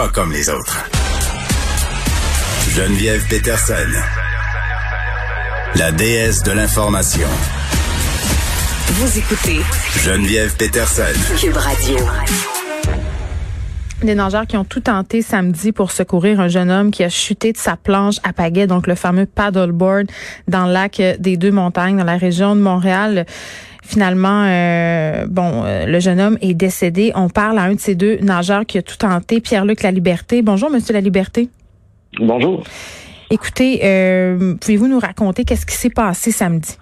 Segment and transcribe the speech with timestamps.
[0.00, 0.82] Pas comme les autres.
[2.70, 3.74] Geneviève Peterson.
[5.74, 7.28] La déesse de l'information.
[8.92, 9.60] Vous écoutez
[9.98, 11.02] Geneviève Peterson.
[11.38, 11.98] Cube Radio.
[14.02, 17.52] Des nageurs qui ont tout tenté samedi pour secourir un jeune homme qui a chuté
[17.52, 20.06] de sa planche à pagaie, donc le fameux paddleboard
[20.48, 23.26] dans le lac des Deux Montagnes, dans la région de Montréal.
[23.94, 27.10] Finalement, euh, bon, euh, le jeune homme est décédé.
[27.16, 30.42] On parle à un de ces deux nageurs qui a tout tenté, Pierre-Luc Laliberté.
[30.42, 31.48] Bonjour, Monsieur Laliberté.
[32.20, 32.62] Bonjour.
[33.32, 36.76] Écoutez, euh, pouvez-vous nous raconter qu'est-ce qui s'est passé samedi?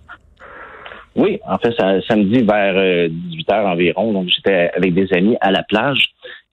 [1.17, 5.51] Oui, en fait, ça, samedi vers 18 heures environ, donc j'étais avec des amis à
[5.51, 6.11] la plage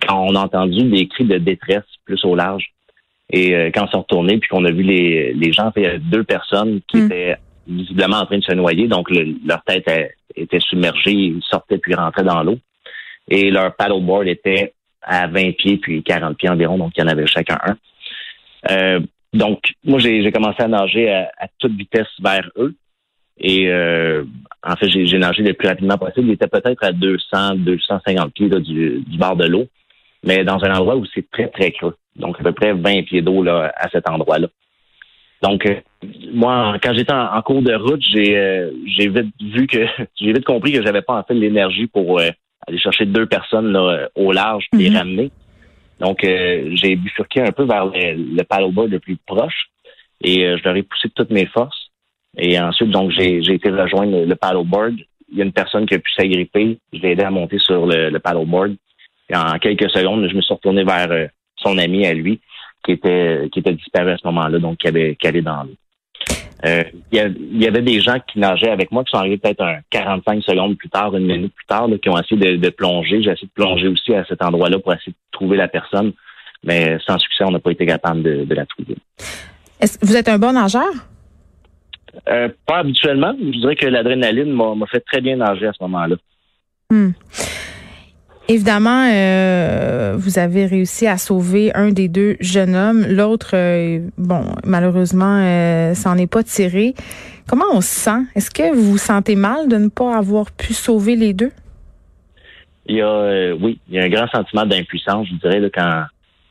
[0.07, 2.63] quand on a entendu des cris de détresse plus au large.
[3.29, 5.97] Et quand on s'est retourné, puis qu'on a vu les, les gens, il y a
[5.97, 7.05] deux personnes qui Mm.
[7.07, 7.35] étaient
[7.67, 9.87] visiblement en train de se noyer, donc le- leur tête
[10.35, 12.57] était submergée, ils sortaient puis rentraient dans l'eau.
[13.27, 17.07] Et leur paddleboard était à 20 pieds puis 40 pieds environ, donc il y en
[17.07, 17.77] avait chacun un.
[18.71, 18.99] Euh,
[19.33, 22.73] donc, moi, j'ai commencé à nager à, toute vitesse vers eux.
[23.37, 24.23] Et euh,
[24.63, 26.27] en fait, j'ai nagé le plus rapidement possible.
[26.27, 29.65] Il était peut-être à 200, 250 pieds là, du, du bord de l'eau,
[30.23, 31.97] mais dans un endroit où c'est très, très creux.
[32.15, 34.47] Donc, à peu près 20 pieds d'eau à cet endroit-là.
[35.41, 35.75] Donc, euh,
[36.33, 39.85] moi, quand j'étais en, en cours de route, j'ai euh, j'ai vite vu que
[40.19, 42.29] j'ai vite compris que j'avais pas en fait l'énergie pour euh,
[42.67, 44.97] aller chercher deux personnes là, au large et les Mhm.
[44.97, 45.31] ramener.
[45.99, 49.67] Donc, euh, j'ai bifurqué un peu vers le, le paddleboard le plus proche
[50.21, 51.89] et euh, je leur ai poussé de toutes mes forces.
[52.37, 54.95] Et ensuite, donc, j'ai j'ai été rejoindre le, le paddleboard.
[55.31, 56.77] Il y a une personne qui a pu s'agripper.
[56.93, 58.75] Je l'ai aidé à monter sur le, le paddleboard.
[59.29, 62.39] Et en quelques secondes, je me suis retourné vers euh, son ami à lui,
[62.85, 65.75] qui était qui était disparu à ce moment-là, donc qui avait dans l'eau.
[66.65, 69.79] Euh, Il y, avait des gens qui nageaient avec moi qui sont arrivés peut-être un
[69.89, 73.21] 45 secondes plus tard, une minute plus tard, là, qui ont essayé de, de plonger.
[73.21, 76.13] J'ai essayé de plonger aussi à cet endroit-là pour essayer de trouver la personne,
[76.63, 78.95] mais sans succès, on n'a pas été capable de, de la trouver.
[79.79, 80.89] Est-ce, vous êtes un bon nageur?
[82.29, 86.15] Euh, pas habituellement, je dirais que l'adrénaline m'a fait très bien nager à ce moment-là.
[86.89, 87.09] Hmm.
[88.47, 93.05] Évidemment, euh, vous avez réussi à sauver un des deux jeunes hommes.
[93.07, 96.93] L'autre, euh, bon, malheureusement, euh, s'en est pas tiré.
[97.47, 98.21] Comment on se sent?
[98.35, 101.51] Est-ce que vous vous sentez mal de ne pas avoir pu sauver les deux?
[102.87, 105.69] Il y a, euh, oui, il y a un grand sentiment d'impuissance, je dirais, là,
[105.73, 106.03] quand,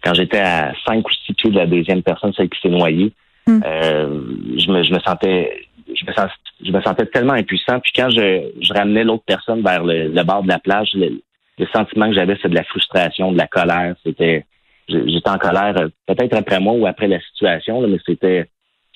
[0.04, 3.12] quand j'étais à 5 ou 6 pieds de la deuxième personne, celle qui s'est noyée.
[3.46, 3.60] Hmm.
[3.64, 4.20] Euh,
[4.58, 6.30] je, me, je me sentais je me, sens-
[6.64, 7.78] je me sentais tellement impuissant.
[7.80, 11.20] Puis quand je, je ramenais l'autre personne vers le, le bord de la plage, le,
[11.58, 13.94] le sentiment que j'avais, c'est de la frustration, de la colère.
[14.04, 14.44] C'était
[14.88, 18.48] j'étais en colère euh, peut-être après moi ou après la situation, là, mais c'était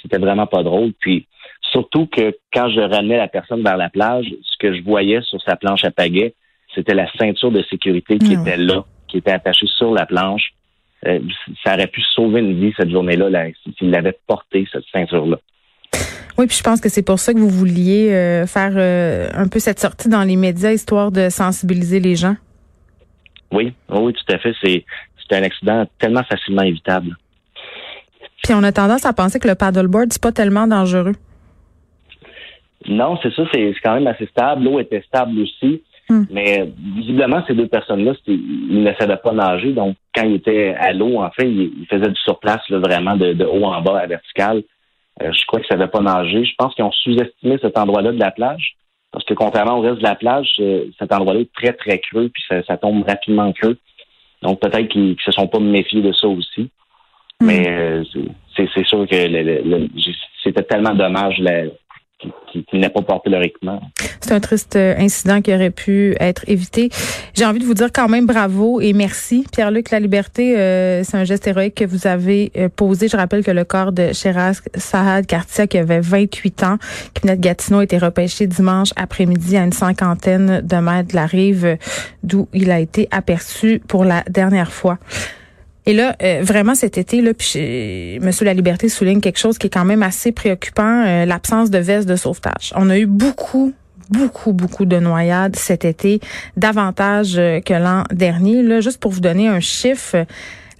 [0.02, 0.92] c'était vraiment pas drôle.
[1.00, 1.26] Puis
[1.72, 5.40] surtout que quand je ramenais la personne vers la plage, ce que je voyais sur
[5.42, 6.34] sa planche à pagaie,
[6.74, 10.52] c'était la ceinture de sécurité qui Ah était là, qui était attachée sur la planche.
[11.06, 11.20] Euh,
[11.64, 13.46] ça aurait pu sauver une vie cette journée-là là,
[13.78, 15.38] s'il l'avait porté, cette ceinture-là.
[16.36, 19.48] Oui, puis je pense que c'est pour ça que vous vouliez euh, faire euh, un
[19.48, 22.36] peu cette sortie dans les médias, histoire de sensibiliser les gens.
[23.52, 24.54] Oui, oui, tout à fait.
[24.62, 24.84] C'est
[25.28, 27.16] c'est un accident tellement facilement évitable.
[28.42, 31.14] Puis on a tendance à penser que le paddleboard, c'est pas tellement dangereux.
[32.88, 34.64] Non, c'est ça, c'est c'est quand même assez stable.
[34.64, 35.82] L'eau était stable aussi.
[36.08, 36.24] Hmm.
[36.30, 39.72] Mais visiblement, ces deux personnes-là, ils ne savaient pas nager.
[39.72, 43.16] Donc, quand ils étaient à l'eau, en fait, ils, ils faisaient du surplace là, vraiment
[43.16, 44.62] de, de haut en bas à vertical.
[45.20, 46.44] Euh, je crois qu'ils ne savaient pas nager.
[46.44, 48.77] Je pense qu'ils ont sous-estimé cet endroit-là de la plage.
[49.12, 52.28] Parce que contrairement au reste de la plage, euh, cet endroit-là est très, très creux,
[52.32, 53.78] puis ça, ça tombe rapidement creux.
[54.42, 56.70] Donc, peut-être qu'ils ne se sont pas méfiés de ça aussi.
[57.40, 57.46] Hmm.
[57.46, 58.04] Mais euh,
[58.56, 59.16] c'est- sûr que
[60.42, 61.64] c'était tellement dommage là,
[64.20, 66.90] C'est un triste euh, incident qui aurait pu être évité.
[67.34, 69.46] J'ai envie de vous dire quand même bravo et merci.
[69.52, 73.08] Pierre-Luc La Liberté, euh, c'est un geste héroïque que vous avez euh, posé.
[73.08, 76.78] Je rappelle que le corps de Sheraz Sahad Kartia, qui avait 28 ans,
[77.14, 81.16] qui venait de Gatineau, a été repêché dimanche après-midi à une cinquantaine de mètres de
[81.16, 81.78] la rive
[82.24, 84.98] d'où il a été aperçu pour la dernière fois.
[85.88, 89.68] Et là, euh, vraiment cet été, là, puis Monsieur La Liberté souligne quelque chose qui
[89.68, 92.74] est quand même assez préoccupant, euh, l'absence de veste de sauvetage.
[92.76, 93.72] On a eu beaucoup,
[94.10, 96.20] beaucoup, beaucoup de noyades cet été,
[96.58, 98.62] davantage euh, que l'an dernier.
[98.62, 100.26] Là, juste pour vous donner un chiffre,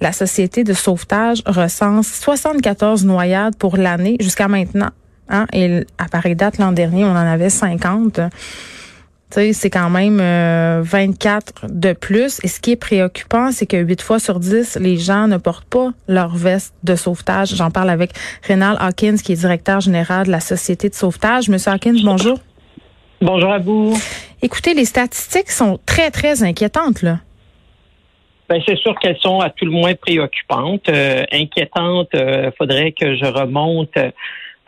[0.02, 4.90] la société de sauvetage recense 74 noyades pour l'année jusqu'à maintenant.
[5.30, 5.46] Hein?
[5.54, 8.20] Et à pareille date, l'an dernier, on en avait 50
[9.30, 10.18] c'est quand même
[10.82, 12.40] 24 euh, de plus.
[12.42, 15.68] Et ce qui est préoccupant, c'est que 8 fois sur 10, les gens ne portent
[15.68, 17.54] pas leur veste de sauvetage.
[17.54, 21.48] J'en parle avec Rénal Hawkins, qui est directeur général de la Société de sauvetage.
[21.48, 22.38] Monsieur Hawkins, bonjour.
[23.20, 23.96] Bonjour à vous.
[24.42, 27.18] Écoutez, les statistiques sont très, très inquiétantes, là.
[28.48, 30.88] Ben, c'est sûr qu'elles sont à tout le moins préoccupantes.
[30.88, 33.90] Euh, inquiétantes, euh, faudrait que je remonte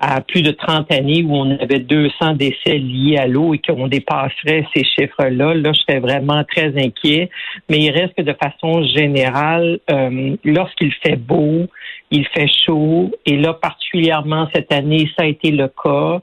[0.00, 3.86] à plus de 30 années où on avait 200 décès liés à l'eau et qu'on
[3.86, 7.28] dépasserait ces chiffres-là, là, je serais vraiment très inquiet.
[7.68, 11.66] Mais il reste que de façon générale, euh, lorsqu'il fait beau,
[12.10, 16.20] il fait chaud, et là, particulièrement cette année, ça a été le cas.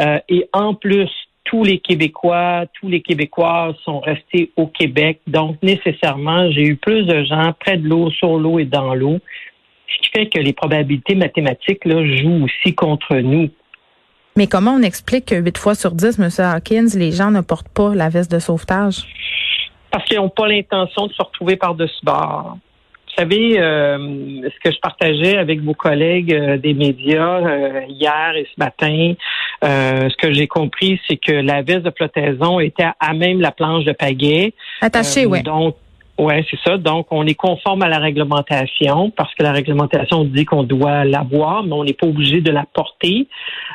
[0.00, 1.08] Euh, et en plus,
[1.44, 5.20] tous les Québécois, tous les Québécois sont restés au Québec.
[5.26, 9.18] Donc, nécessairement, j'ai eu plus de gens près de l'eau, sur l'eau et dans l'eau
[9.90, 13.50] ce qui fait que les probabilités mathématiques là, jouent aussi contre nous.
[14.36, 16.28] Mais comment on explique que 8 fois sur 10, M.
[16.38, 19.04] Hawkins, les gens ne portent pas la veste de sauvetage?
[19.90, 22.56] Parce qu'ils n'ont pas l'intention de se retrouver par-dessus bord.
[23.10, 23.98] Vous savez, euh,
[24.44, 29.14] ce que je partageais avec vos collègues euh, des médias euh, hier et ce matin,
[29.62, 33.84] ce que j'ai compris, c'est que la veste de flottaison était à même la planche
[33.84, 34.54] de pagaie.
[34.80, 35.42] Attachée, oui.
[35.42, 35.76] Donc,
[36.20, 36.76] oui, c'est ça.
[36.76, 41.62] Donc, on est conforme à la réglementation parce que la réglementation dit qu'on doit l'avoir,
[41.62, 43.26] mais on n'est pas obligé de la porter.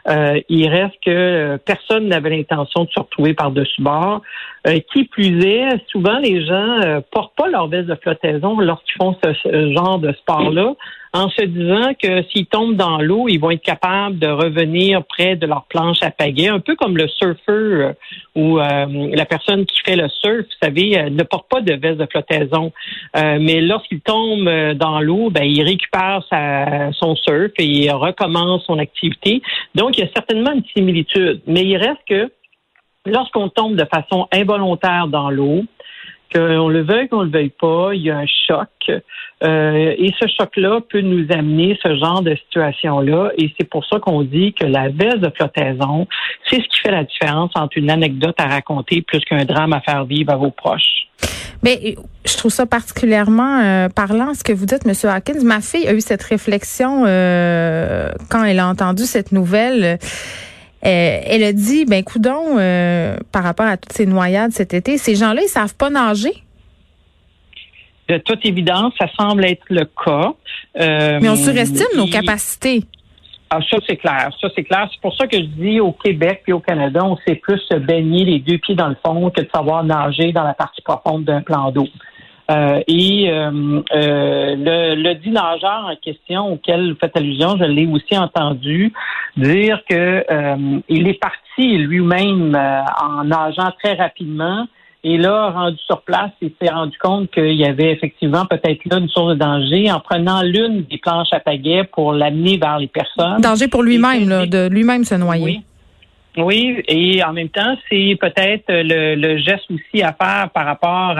[0.08, 4.22] Euh, il reste que euh, personne n'avait l'intention de se retrouver par-dessus bord.
[4.68, 8.98] Euh, qui plus est, souvent les gens euh, portent pas leur veste de flottaison lorsqu'ils
[8.98, 10.74] font ce genre de sport-là
[11.16, 15.38] en se disant que s'ils tombent dans l'eau, ils vont être capables de revenir près
[15.38, 17.94] de leur planche à pagaie, un peu comme le surfeur euh,
[18.36, 21.74] ou euh, la personne qui fait le surf, vous savez, euh, ne porte pas de
[21.74, 22.74] veste de flottaison.
[23.14, 28.78] mais lorsqu'il tombe dans l'eau, ben, il récupère sa, son surf et il recommence son
[28.78, 29.42] activité.
[29.74, 31.42] Donc, il y a certainement une similitude.
[31.48, 32.30] Mais il reste que
[33.06, 35.64] lorsqu'on tombe de façon involontaire dans l'eau,
[36.34, 38.70] qu'on le veuille, qu'on le veuille pas, il y a un choc.
[39.44, 43.32] Euh, et ce choc-là peut nous amener ce genre de situation-là.
[43.38, 46.08] Et c'est pour ça qu'on dit que la veste de flottaison,
[46.50, 49.82] c'est ce qui fait la différence entre une anecdote à raconter plus qu'un drame à
[49.82, 51.08] faire vivre à vos proches.
[51.64, 51.96] Mais
[52.26, 55.44] je trouve ça particulièrement euh, parlant ce que vous dites, Monsieur Hawkins.
[55.44, 59.98] Ma fille a eu cette réflexion euh, quand elle a entendu cette nouvelle.
[60.86, 64.98] Euh, elle a dit, ben coudon, euh, par rapport à toutes ces noyades cet été,
[64.98, 66.34] ces gens-là, ils savent pas nager?
[68.08, 70.34] De toute évidence, ça semble être le cas.
[70.80, 72.84] Euh, Mais on surestime nos capacités.
[73.50, 74.30] Ah, ça, c'est clair.
[74.40, 74.88] Ça, c'est clair.
[74.92, 77.78] C'est pour ça que je dis au Québec et au Canada, on sait plus se
[77.78, 81.24] baigner les deux pieds dans le fond que de savoir nager dans la partie profonde
[81.24, 81.88] d'un plan d'eau.
[82.52, 87.64] Euh, et euh, euh, le, le dit nageur en question auquel vous faites allusion, je
[87.64, 88.94] l'ai aussi entendu
[89.36, 90.24] dire que
[90.88, 92.56] il est parti lui-même
[93.02, 94.68] en nageant très rapidement.
[95.08, 98.98] Et là, rendu sur place, il s'est rendu compte qu'il y avait effectivement peut-être là
[98.98, 102.88] une source de danger en prenant l'une des planches à pagaie pour l'amener vers les
[102.88, 103.40] personnes.
[103.40, 105.44] Danger pour lui-même, de lui-même se noyer.
[105.44, 105.62] Oui,
[106.38, 111.16] et en même temps, c'est peut-être le, geste aussi à faire par rapport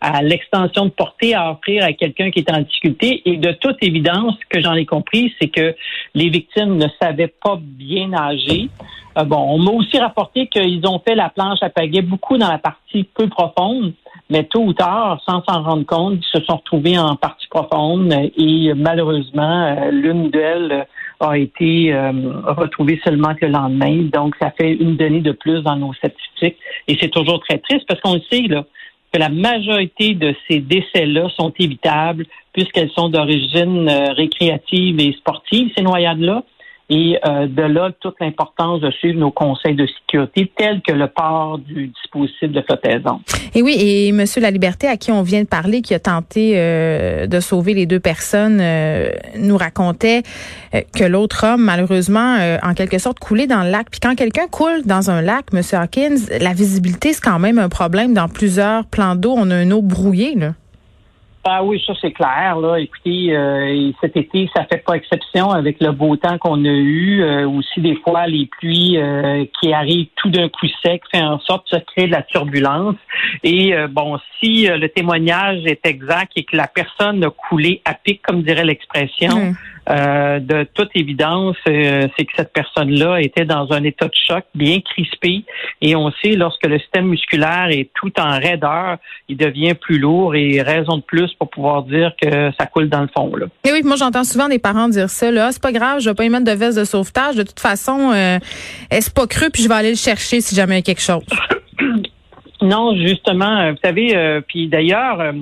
[0.00, 3.22] à, l'extension de portée à offrir à quelqu'un qui est en difficulté.
[3.24, 5.74] Et de toute évidence, ce que j'en ai compris, c'est que
[6.14, 8.68] les victimes ne savaient pas bien nager.
[9.18, 12.48] Euh, bon, on m'a aussi rapporté qu'ils ont fait la planche à pagaie beaucoup dans
[12.48, 13.92] la partie peu profonde,
[14.30, 18.12] mais tôt ou tard, sans s'en rendre compte, ils se sont retrouvés en partie profonde
[18.12, 20.86] et malheureusement, euh, l'une d'elles
[21.22, 22.12] a été euh,
[22.44, 24.08] retrouvé seulement le lendemain.
[24.12, 26.56] Donc, ça fait une donnée de plus dans nos statistiques.
[26.88, 28.64] Et c'est toujours très triste parce qu'on sait là,
[29.12, 35.70] que la majorité de ces décès-là sont évitables puisqu'elles sont d'origine euh, récréative et sportive,
[35.76, 36.42] ces noyades-là.
[36.94, 41.06] Et euh, de là, toute l'importance de suivre nos conseils de sécurité tels que le
[41.06, 43.18] port du dispositif de flottaison.
[43.54, 46.52] Et oui, et Monsieur La Liberté, à qui on vient de parler, qui a tenté
[46.56, 49.08] euh, de sauver les deux personnes, euh,
[49.38, 50.22] nous racontait
[50.94, 53.88] que l'autre homme, malheureusement, en quelque sorte, coulait dans le lac.
[53.90, 57.70] Puis quand quelqu'un coule dans un lac, Monsieur Hawkins, la visibilité, c'est quand même un
[57.70, 59.34] problème dans plusieurs plans d'eau.
[59.36, 60.52] On a une eau brouillée, là.
[61.44, 62.56] Ah oui, ça c'est clair.
[62.60, 66.68] Là, écoutez, euh, cet été, ça fait pas exception avec le beau temps qu'on a
[66.68, 67.22] eu.
[67.22, 71.40] Euh, aussi des fois les pluies euh, qui arrivent tout d'un coup sec, fait en
[71.40, 72.94] sorte de créer de la turbulence.
[73.42, 78.22] Et bon, si le témoignage est exact et que la personne a coulé à pic,
[78.22, 79.54] comme dirait l'expression,
[79.90, 84.44] Euh, de toute évidence, euh, c'est que cette personne-là était dans un état de choc
[84.54, 85.44] bien crispé.
[85.80, 88.98] Et on sait, lorsque le système musculaire est tout en raideur,
[89.28, 93.02] il devient plus lourd et raison de plus pour pouvoir dire que ça coule dans
[93.02, 93.34] le fond.
[93.34, 93.46] Là.
[93.64, 95.30] Et oui, moi j'entends souvent des parents dire ça.
[95.30, 97.34] Là, ah, c'est pas grave, je vais pas y mettre de veste de sauvetage.
[97.34, 98.38] De toute façon, euh,
[98.90, 101.02] est-ce pas cru, puis je vais aller le chercher si jamais il y a quelque
[101.02, 101.24] chose?
[102.64, 105.34] Non, justement, vous savez, puis d'ailleurs,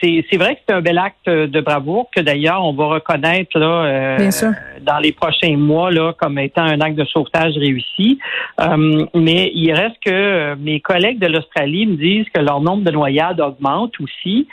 [0.00, 3.84] c'est vrai que c'est un bel acte de bravoure que d'ailleurs on va reconnaître là
[3.84, 4.30] euh,
[4.82, 8.18] dans les prochains mois là comme étant un acte de sauvetage réussi.
[8.60, 12.90] Euh, mais il reste que mes collègues de l'Australie me disent que leur nombre de
[12.90, 14.46] noyades augmente aussi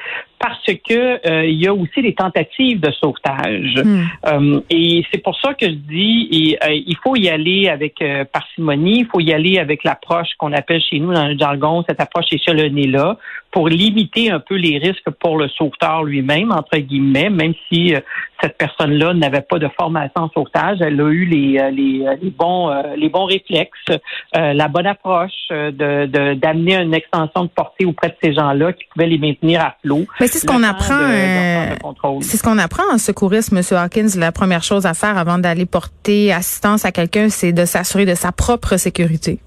[0.44, 3.82] parce que euh, il y a aussi des tentatives de sauvetage.
[3.82, 4.02] Hmm.
[4.26, 9.00] Euh, et c'est pour ça que je dis euh, il faut y aller avec parcimonie,
[9.00, 12.26] il faut y aller avec l'approche qu'on appelle chez nous dans le jargon cette approche
[12.34, 13.18] échelonnée là
[13.52, 17.94] pour limiter un peu les risques pour le sauveteur lui-même entre guillemets, même si
[18.42, 22.74] cette personne-là n'avait pas de formation en sauvetage, elle a eu les, les, les bons
[22.98, 24.00] les bons réflexes,
[24.34, 29.08] la bonne approche de d'amener une extension de portée auprès de ces gens-là qui pouvaient
[29.08, 31.00] les maintenir à flot c'est ce qu'on apprend.
[31.00, 31.76] Euh,
[32.22, 33.64] c'est ce qu'on apprend en secourisme, M.
[33.78, 34.08] Hawkins.
[34.16, 38.16] La première chose à faire avant d'aller porter assistance à quelqu'un, c'est de s'assurer de
[38.16, 39.40] sa propre sécurité.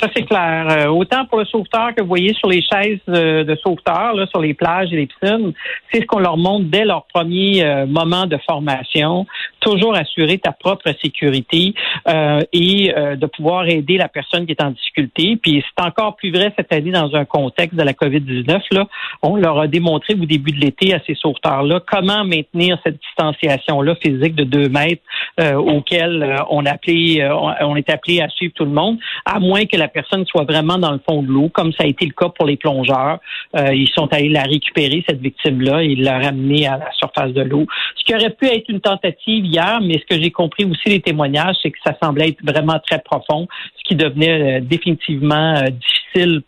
[0.00, 0.66] Ça, c'est clair.
[0.70, 4.26] Euh, autant pour le sauveteur que vous voyez sur les chaises euh, de sauveteurs, là,
[4.26, 5.52] sur les plages et les piscines,
[5.92, 9.24] c'est ce qu'on leur montre dès leur premier euh, moment de formation.
[9.60, 11.74] Toujours assurer ta propre sécurité
[12.52, 15.38] et de pouvoir aider la personne qui est en difficulté.
[15.42, 18.60] Puis c'est encore plus vrai cette année dans un contexte de la COVID-19.
[18.72, 18.86] Là,
[19.22, 23.94] on leur a démontré au début de l'été à ces sauveteurs-là comment maintenir cette distanciation-là
[24.02, 25.02] physique de deux mètres
[25.38, 27.26] auquel on appelé,
[27.62, 30.78] on est appelé à suivre tout le monde, à moins que la personne soit vraiment
[30.78, 33.18] dans le fond de l'eau, comme ça a été le cas pour les plongeurs.
[33.56, 37.42] Euh, ils sont allés la récupérer, cette victime-là, et la ramener à la surface de
[37.42, 37.66] l'eau.
[37.96, 41.00] Ce qui aurait pu être une tentative hier, mais ce que j'ai compris aussi les
[41.00, 45.70] témoignages, c'est que ça semblait être vraiment très profond, ce qui devenait euh, définitivement euh,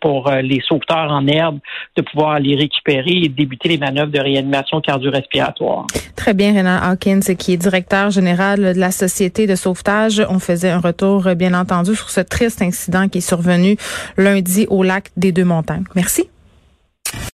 [0.00, 1.58] pour les sauveteurs en herbe
[1.96, 5.87] de pouvoir les récupérer et débuter les manœuvres de réanimation cardio-respiratoire.
[6.14, 10.25] Très bien, Renan Hawkins, qui est directeur général de la Société de sauvetage.
[10.28, 13.76] On faisait un retour, bien entendu, sur ce triste incident qui est survenu
[14.16, 15.85] lundi au lac des Deux Montagnes.
[15.94, 16.28] Merci.